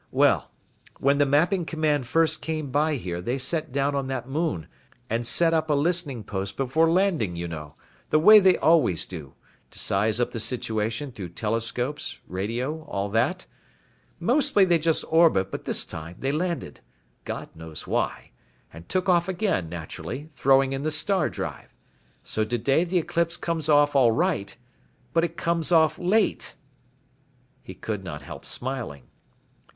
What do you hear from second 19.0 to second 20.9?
off again, naturally, throwing in the